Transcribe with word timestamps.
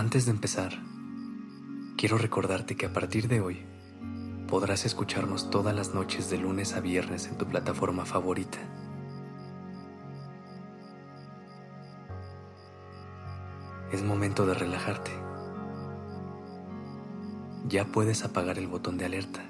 Antes 0.00 0.24
de 0.24 0.30
empezar, 0.30 0.72
quiero 1.98 2.16
recordarte 2.16 2.74
que 2.74 2.86
a 2.86 2.92
partir 2.94 3.28
de 3.28 3.42
hoy 3.42 3.66
podrás 4.48 4.86
escucharnos 4.86 5.50
todas 5.50 5.76
las 5.76 5.92
noches 5.92 6.30
de 6.30 6.38
lunes 6.38 6.72
a 6.72 6.80
viernes 6.80 7.26
en 7.26 7.36
tu 7.36 7.46
plataforma 7.46 8.06
favorita. 8.06 8.56
Es 13.92 14.02
momento 14.02 14.46
de 14.46 14.54
relajarte. 14.54 15.10
Ya 17.68 17.84
puedes 17.84 18.24
apagar 18.24 18.56
el 18.58 18.68
botón 18.68 18.96
de 18.96 19.04
alerta 19.04 19.44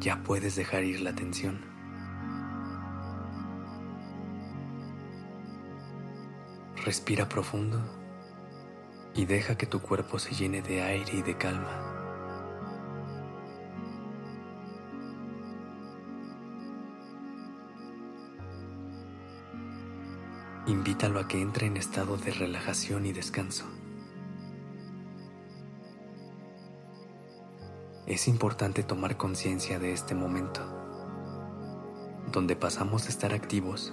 ya 0.00 0.22
puedes 0.22 0.54
dejar 0.54 0.84
ir 0.84 1.00
la 1.00 1.14
tensión. 1.14 1.60
Respira 6.84 7.26
profundo 7.26 7.99
y 9.14 9.24
deja 9.26 9.56
que 9.56 9.66
tu 9.66 9.80
cuerpo 9.80 10.18
se 10.18 10.34
llene 10.34 10.62
de 10.62 10.82
aire 10.82 11.12
y 11.14 11.22
de 11.22 11.36
calma. 11.36 11.86
Invítalo 20.66 21.20
a 21.20 21.28
que 21.28 21.40
entre 21.40 21.66
en 21.66 21.76
estado 21.76 22.16
de 22.16 22.30
relajación 22.30 23.06
y 23.06 23.12
descanso. 23.12 23.66
es 28.10 28.26
importante 28.26 28.82
tomar 28.82 29.16
conciencia 29.16 29.78
de 29.78 29.92
este 29.92 30.16
momento, 30.16 30.62
donde 32.32 32.56
pasamos 32.56 33.04
de 33.04 33.10
estar 33.10 33.32
activos 33.32 33.92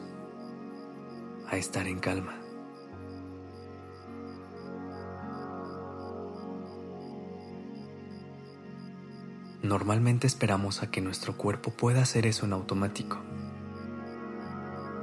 a 1.48 1.58
estar 1.58 1.86
en 1.86 2.00
calma. 2.00 2.47
Normalmente 9.68 10.28
esperamos 10.28 10.82
a 10.82 10.90
que 10.90 11.02
nuestro 11.02 11.36
cuerpo 11.38 11.72
pueda 11.72 12.02
hacer 12.02 12.26
eso 12.26 12.46
en 12.46 12.54
automático, 12.54 13.18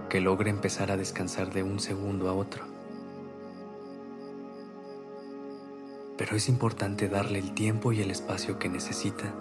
que 0.09 0.21
logre 0.21 0.51
empezar 0.51 0.91
a 0.91 0.97
descansar 0.97 1.53
de 1.53 1.63
un 1.63 1.79
segundo 1.79 2.29
a 2.29 2.33
otro. 2.33 2.75
pero 6.17 6.37
es 6.37 6.49
importante 6.49 7.09
darle 7.09 7.39
el 7.39 7.55
tiempo 7.55 7.93
y 7.93 8.01
el 8.01 8.11
espacio 8.11 8.59
que 8.59 8.69
necesita 8.69 9.35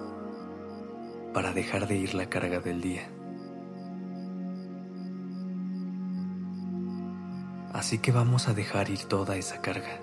para 1.34 1.54
dejar 1.54 1.88
de 1.88 1.98
ir 1.98 2.14
la 2.16 2.30
carga 2.30 2.60
del 2.60 2.82
día. 2.82 3.10
Así 7.72 7.98
que 7.98 8.12
vamos 8.12 8.48
a 8.48 8.54
dejar 8.54 8.90
ir 8.90 9.04
toda 9.06 9.36
esa 9.36 9.62
carga. 9.62 10.00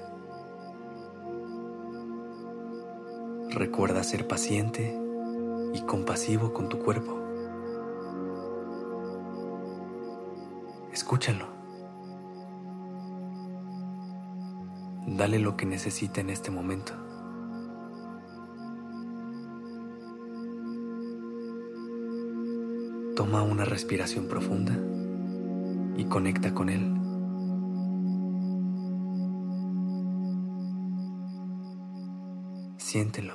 Recuerda 3.51 4.03
ser 4.03 4.27
paciente 4.27 5.00
y 5.73 5.81
compasivo 5.83 6.53
con 6.53 6.69
tu 6.69 6.79
cuerpo. 6.79 7.19
Escúchalo. 10.92 11.47
Dale 15.07 15.39
lo 15.39 15.57
que 15.57 15.67
necesita 15.67 16.20
en 16.20 16.30
este 16.30 16.51
momento. 16.51 16.92
Toma 23.17 23.42
una 23.42 23.64
respiración 23.64 24.29
profunda 24.29 24.77
y 25.97 26.05
conecta 26.05 26.55
con 26.55 26.69
él. 26.69 26.97
Siéntelo 32.79 33.35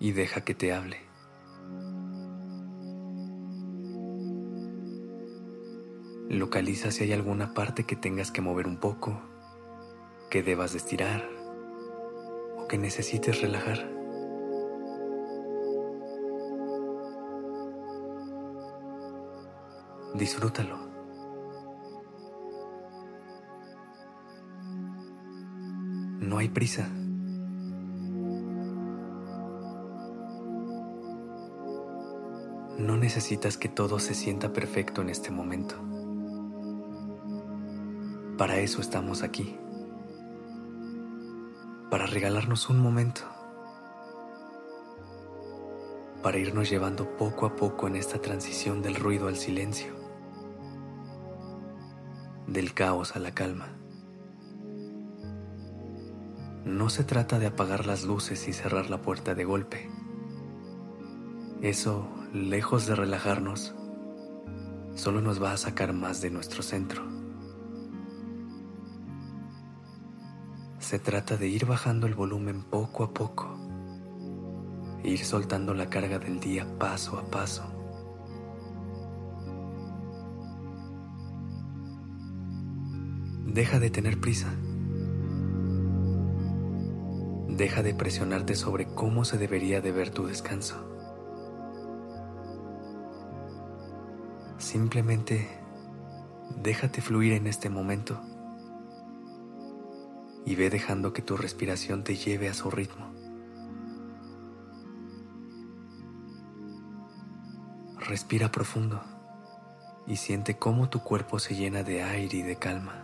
y 0.00 0.12
deja 0.12 0.40
que 0.42 0.54
te 0.54 0.72
hable. 0.72 1.05
Localiza 6.36 6.90
si 6.90 7.04
hay 7.04 7.14
alguna 7.14 7.54
parte 7.54 7.84
que 7.84 7.96
tengas 7.96 8.30
que 8.30 8.42
mover 8.42 8.66
un 8.66 8.76
poco 8.76 9.22
que 10.28 10.42
debas 10.42 10.72
de 10.72 10.78
estirar 10.78 11.26
o 12.58 12.68
que 12.68 12.76
necesites 12.76 13.40
relajar. 13.40 13.88
Disfrútalo. 20.12 20.76
No 26.20 26.36
hay 26.36 26.50
prisa. 26.50 26.86
No 32.78 32.98
necesitas 32.98 33.56
que 33.56 33.70
todo 33.70 33.98
se 34.00 34.12
sienta 34.12 34.52
perfecto 34.52 35.00
en 35.00 35.08
este 35.08 35.30
momento. 35.30 35.95
Para 38.36 38.58
eso 38.58 38.80
estamos 38.80 39.22
aquí 39.22 39.58
para 41.90 42.06
regalarnos 42.06 42.68
un 42.68 42.80
momento, 42.80 43.22
para 46.22 46.38
irnos 46.38 46.68
llevando 46.68 47.16
poco 47.16 47.46
a 47.46 47.54
poco 47.54 47.86
en 47.86 47.96
esta 47.96 48.20
transición 48.20 48.82
del 48.82 48.96
ruido 48.96 49.28
al 49.28 49.36
silencio, 49.36 49.94
del 52.48 52.74
caos 52.74 53.14
a 53.14 53.20
la 53.20 53.32
calma. 53.32 53.68
No 56.64 56.90
se 56.90 57.04
trata 57.04 57.38
de 57.38 57.46
apagar 57.46 57.86
las 57.86 58.04
luces 58.04 58.48
y 58.48 58.52
cerrar 58.52 58.90
la 58.90 59.00
puerta 59.00 59.34
de 59.34 59.44
golpe. 59.44 59.88
Eso, 61.62 62.08
lejos 62.34 62.86
de 62.86 62.96
relajarnos, 62.96 63.74
solo 64.96 65.20
nos 65.20 65.40
va 65.40 65.52
a 65.52 65.56
sacar 65.56 65.92
más 65.92 66.20
de 66.20 66.30
nuestro 66.30 66.62
centro. 66.62 67.15
Se 70.78 70.98
trata 70.98 71.36
de 71.36 71.48
ir 71.48 71.66
bajando 71.66 72.06
el 72.06 72.14
volumen 72.14 72.62
poco 72.62 73.02
a 73.02 73.12
poco, 73.12 73.58
ir 75.02 75.24
soltando 75.24 75.74
la 75.74 75.88
carga 75.88 76.18
del 76.18 76.38
día 76.38 76.66
paso 76.78 77.18
a 77.18 77.24
paso. 77.24 77.64
Deja 83.46 83.80
de 83.80 83.90
tener 83.90 84.20
prisa. 84.20 84.52
Deja 87.48 87.82
de 87.82 87.94
presionarte 87.94 88.54
sobre 88.54 88.86
cómo 88.86 89.24
se 89.24 89.38
debería 89.38 89.80
de 89.80 89.92
ver 89.92 90.10
tu 90.10 90.26
descanso. 90.26 90.76
Simplemente 94.58 95.48
déjate 96.62 97.00
fluir 97.00 97.32
en 97.32 97.46
este 97.46 97.70
momento 97.70 98.20
y 100.46 100.54
ve 100.54 100.70
dejando 100.70 101.12
que 101.12 101.22
tu 101.22 101.36
respiración 101.36 102.04
te 102.04 102.14
lleve 102.14 102.48
a 102.48 102.54
su 102.54 102.70
ritmo. 102.70 103.12
Respira 107.98 108.52
profundo 108.52 109.02
y 110.06 110.16
siente 110.16 110.56
cómo 110.56 110.88
tu 110.88 111.00
cuerpo 111.00 111.40
se 111.40 111.56
llena 111.56 111.82
de 111.82 112.04
aire 112.04 112.38
y 112.38 112.42
de 112.42 112.56
calma. 112.56 113.02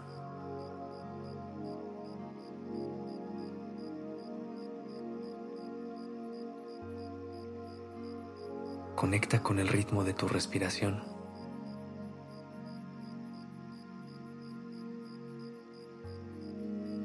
Conecta 8.95 9.43
con 9.43 9.59
el 9.59 9.67
ritmo 9.67 10.05
de 10.05 10.15
tu 10.15 10.29
respiración. 10.29 11.12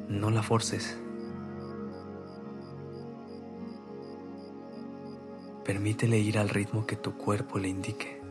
No 0.08 0.32
la 0.32 0.42
forces. 0.42 0.98
Permítele 5.66 6.18
ir 6.18 6.38
al 6.38 6.48
ritmo 6.48 6.86
que 6.88 6.96
tu 6.96 7.18
cuerpo 7.18 7.60
le 7.60 7.68
indique. 7.68 8.22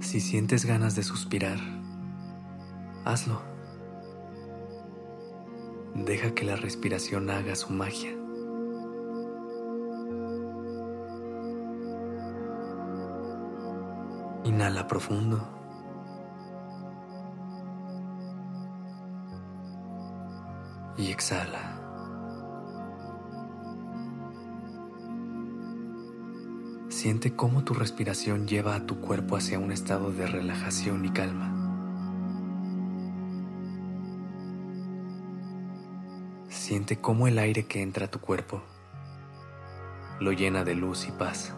Si 0.00 0.20
sientes 0.20 0.66
ganas 0.66 0.94
de 0.94 1.02
suspirar, 1.02 1.58
hazlo. 3.06 3.40
Deja 5.94 6.34
que 6.34 6.44
la 6.44 6.56
respiración 6.56 7.30
haga 7.30 7.56
su 7.56 7.72
magia. 7.72 8.17
Inhala 14.44 14.86
profundo. 14.86 15.46
Y 20.96 21.10
exhala. 21.10 21.78
Siente 26.88 27.36
cómo 27.36 27.62
tu 27.62 27.74
respiración 27.74 28.48
lleva 28.48 28.74
a 28.74 28.84
tu 28.84 29.00
cuerpo 29.00 29.36
hacia 29.36 29.58
un 29.60 29.70
estado 29.70 30.10
de 30.10 30.26
relajación 30.26 31.04
y 31.04 31.10
calma. 31.10 31.54
Siente 36.48 37.00
cómo 37.00 37.28
el 37.28 37.38
aire 37.38 37.66
que 37.66 37.82
entra 37.82 38.06
a 38.06 38.10
tu 38.10 38.20
cuerpo 38.20 38.62
lo 40.18 40.32
llena 40.32 40.64
de 40.64 40.74
luz 40.74 41.06
y 41.06 41.12
paz. 41.12 41.54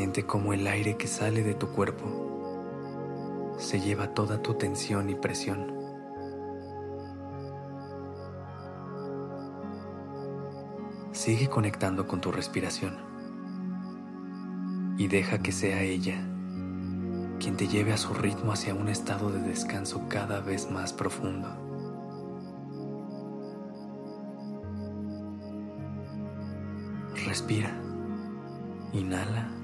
Siente 0.00 0.24
cómo 0.24 0.54
el 0.54 0.66
aire 0.66 0.96
que 0.96 1.06
sale 1.06 1.42
de 1.42 1.52
tu 1.52 1.68
cuerpo 1.72 3.54
se 3.58 3.82
lleva 3.82 4.14
toda 4.14 4.40
tu 4.40 4.54
tensión 4.54 5.10
y 5.10 5.14
presión. 5.14 5.74
Sigue 11.12 11.50
conectando 11.50 12.06
con 12.06 12.22
tu 12.22 12.32
respiración 12.32 12.96
y 14.96 15.06
deja 15.06 15.40
que 15.42 15.52
sea 15.52 15.82
ella 15.82 16.26
quien 17.38 17.58
te 17.58 17.68
lleve 17.68 17.92
a 17.92 17.98
su 17.98 18.14
ritmo 18.14 18.52
hacia 18.52 18.74
un 18.74 18.88
estado 18.88 19.30
de 19.30 19.42
descanso 19.42 20.06
cada 20.08 20.40
vez 20.40 20.70
más 20.70 20.94
profundo. 20.94 21.46
Respira, 27.26 27.78
inhala 28.94 29.59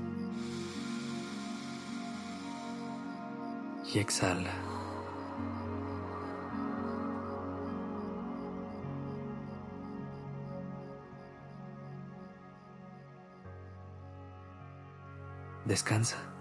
exhala. 4.01 4.53
Descansa. 15.65 16.36